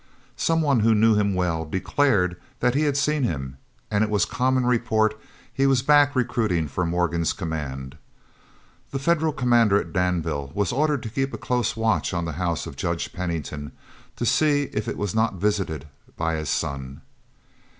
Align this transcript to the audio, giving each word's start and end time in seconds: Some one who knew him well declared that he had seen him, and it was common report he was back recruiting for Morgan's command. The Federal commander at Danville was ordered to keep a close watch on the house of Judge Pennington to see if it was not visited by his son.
Some 0.37 0.63
one 0.63 0.79
who 0.79 0.95
knew 0.95 1.13
him 1.13 1.35
well 1.35 1.63
declared 1.63 2.41
that 2.59 2.73
he 2.73 2.85
had 2.85 2.97
seen 2.97 3.21
him, 3.21 3.57
and 3.91 4.03
it 4.03 4.09
was 4.09 4.25
common 4.25 4.65
report 4.65 5.13
he 5.53 5.67
was 5.67 5.83
back 5.83 6.15
recruiting 6.15 6.67
for 6.67 6.87
Morgan's 6.87 7.33
command. 7.33 7.99
The 8.89 8.97
Federal 8.97 9.31
commander 9.31 9.79
at 9.79 9.93
Danville 9.93 10.49
was 10.55 10.71
ordered 10.71 11.03
to 11.03 11.09
keep 11.11 11.35
a 11.35 11.37
close 11.37 11.77
watch 11.77 12.15
on 12.15 12.25
the 12.25 12.31
house 12.41 12.65
of 12.65 12.75
Judge 12.77 13.13
Pennington 13.13 13.73
to 14.15 14.25
see 14.25 14.71
if 14.73 14.87
it 14.87 14.97
was 14.97 15.13
not 15.13 15.35
visited 15.35 15.87
by 16.17 16.33
his 16.33 16.49
son. 16.49 17.01